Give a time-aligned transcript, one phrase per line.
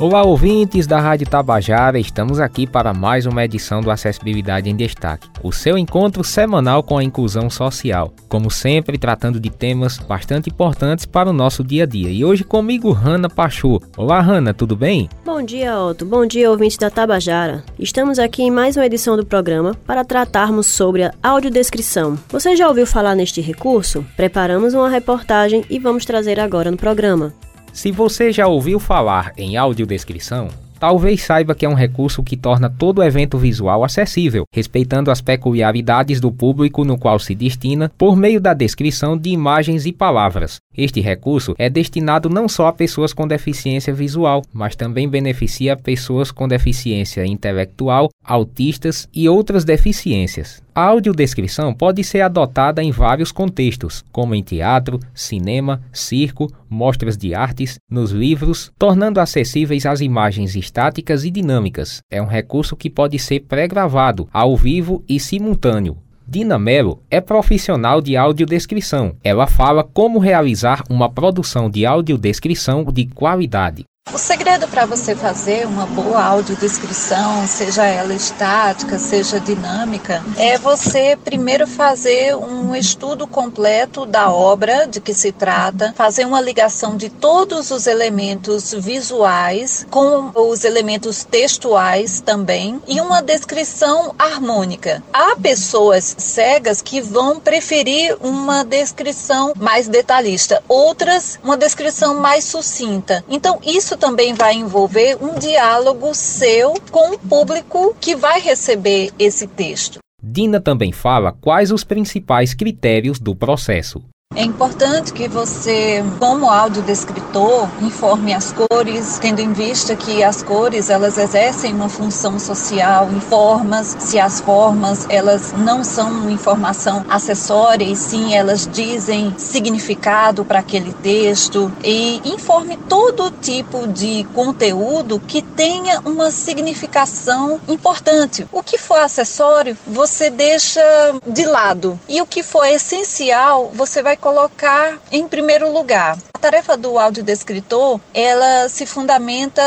[0.00, 5.28] Olá, ouvintes da Rádio Tabajara, estamos aqui para mais uma edição do Acessibilidade em Destaque,
[5.42, 11.04] o seu encontro semanal com a inclusão social, como sempre tratando de temas bastante importantes
[11.04, 12.10] para o nosso dia a dia.
[12.10, 13.82] E hoje comigo, Hanna Pachu.
[13.96, 15.08] Olá, Hanna, tudo bem?
[15.24, 16.04] Bom dia, Otto.
[16.04, 17.64] Bom dia, ouvintes da Tabajara.
[17.76, 22.16] Estamos aqui em mais uma edição do programa para tratarmos sobre a audiodescrição.
[22.28, 24.06] Você já ouviu falar neste recurso?
[24.16, 27.34] Preparamos uma reportagem e vamos trazer agora no programa.
[27.78, 32.70] Se você já ouviu falar em audiodescrição, talvez saiba que é um recurso que torna
[32.70, 38.40] todo evento visual acessível, respeitando as peculiaridades do público no qual se destina por meio
[38.40, 40.58] da descrição de imagens e palavras.
[40.76, 46.30] Este recurso é destinado não só a pessoas com deficiência visual, mas também beneficia pessoas
[46.30, 50.62] com deficiência intelectual, autistas e outras deficiências.
[50.72, 57.34] A audiodescrição pode ser adotada em vários contextos, como em teatro, cinema, circo, mostras de
[57.34, 62.02] artes, nos livros, tornando acessíveis as imagens estáticas e dinâmicas.
[62.10, 65.96] É um recurso que pode ser pré-gravado, ao vivo e simultâneo,
[66.30, 69.16] Dina Mello é profissional de audiodescrição.
[69.24, 73.84] Ela fala como realizar uma produção de audiodescrição de qualidade.
[74.10, 81.16] O segredo para você fazer uma boa audiodescrição, seja ela estática, seja dinâmica, é você
[81.22, 87.10] primeiro fazer um estudo completo da obra de que se trata, fazer uma ligação de
[87.10, 95.02] todos os elementos visuais com os elementos textuais também e uma descrição harmônica.
[95.12, 103.22] Há pessoas cegas que vão preferir uma descrição mais detalhista, outras uma descrição mais sucinta.
[103.28, 109.46] Então, isso também vai envolver um diálogo seu com o público que vai receber esse
[109.46, 109.98] texto.
[110.22, 114.02] Dina também fala quais os principais critérios do processo.
[114.36, 120.90] É importante que você, como audiodescritor, informe as cores, tendo em vista que as cores
[120.90, 123.08] elas exercem uma função social.
[123.10, 130.44] Em formas, se as formas elas não são informação acessória e sim elas dizem significado
[130.44, 131.72] para aquele texto.
[131.82, 138.46] E informe todo tipo de conteúdo que tenha uma significação importante.
[138.52, 140.80] O que for acessório, você deixa
[141.26, 141.98] de lado.
[142.08, 146.16] E o que for essencial, você vai colocar em primeiro lugar.
[146.34, 149.62] A tarefa do audiodescritor, ela se fundamenta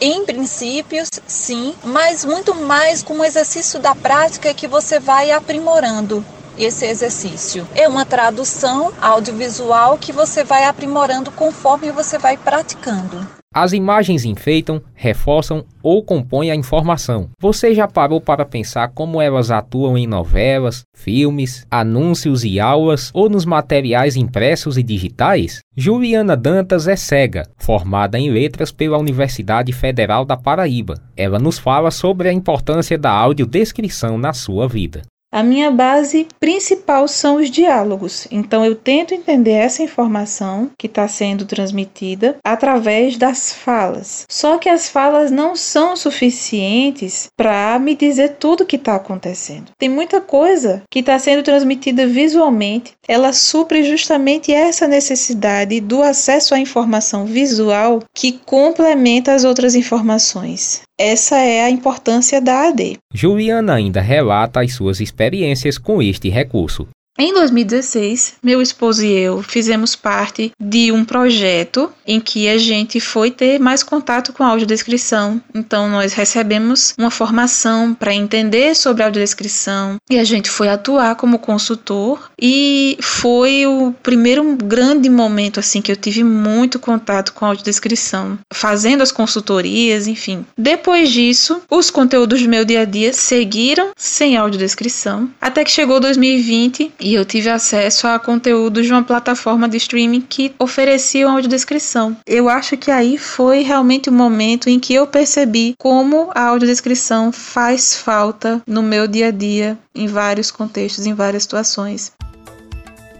[0.00, 6.24] em princípios, sim, mas muito mais com o exercício da prática que você vai aprimorando
[6.58, 7.66] esse exercício.
[7.74, 13.26] É uma tradução audiovisual que você vai aprimorando conforme você vai praticando.
[13.54, 17.28] As imagens enfeitam, reforçam ou compõem a informação.
[17.38, 23.28] Você já parou para pensar como elas atuam em novelas, filmes, anúncios e aulas ou
[23.28, 25.60] nos materiais impressos e digitais?
[25.76, 30.94] Juliana Dantas é cega, formada em letras pela Universidade Federal da Paraíba.
[31.14, 35.02] Ela nos fala sobre a importância da audiodescrição na sua vida.
[35.34, 41.08] A minha base principal são os diálogos, então eu tento entender essa informação que está
[41.08, 44.26] sendo transmitida através das falas.
[44.30, 49.70] Só que as falas não são suficientes para me dizer tudo o que está acontecendo.
[49.78, 56.54] Tem muita coisa que está sendo transmitida visualmente, ela supre justamente essa necessidade do acesso
[56.54, 60.82] à informação visual que complementa as outras informações.
[61.04, 62.96] Essa é a importância da AD.
[63.12, 66.86] Juliana ainda relata as suas experiências com este recurso.
[67.18, 73.00] Em 2016, meu esposo e eu fizemos parte de um projeto em que a gente
[73.00, 75.38] foi ter mais contato com a audiodescrição.
[75.54, 81.14] Então, nós recebemos uma formação para entender sobre a audiodescrição e a gente foi atuar
[81.16, 82.30] como consultor.
[82.40, 88.38] E foi o primeiro grande momento assim que eu tive muito contato com a audiodescrição,
[88.52, 90.46] fazendo as consultorias, enfim.
[90.56, 96.00] Depois disso, os conteúdos do meu dia a dia seguiram sem audiodescrição, até que chegou
[96.00, 102.16] 2020 e eu tive acesso a conteúdos de uma plataforma de streaming que oferecia audiodescrição.
[102.26, 107.32] Eu acho que aí foi realmente o momento em que eu percebi como a audiodescrição
[107.32, 112.12] faz falta no meu dia a dia, em vários contextos, em várias situações.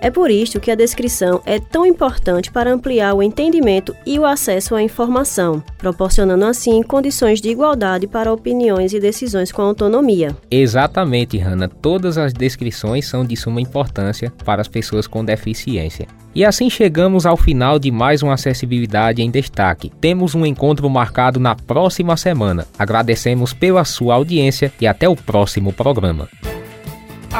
[0.03, 4.27] É por isto que a descrição é tão importante para ampliar o entendimento e o
[4.27, 10.37] acesso à informação, proporcionando assim condições de igualdade para opiniões e decisões com autonomia.
[10.51, 11.69] Exatamente, Hanna.
[11.69, 16.09] Todas as descrições são de suma importância para as pessoas com deficiência.
[16.35, 19.93] E assim chegamos ao final de mais uma Acessibilidade em Destaque.
[20.01, 22.67] Temos um encontro marcado na próxima semana.
[22.77, 26.29] Agradecemos pela sua audiência e até o próximo programa.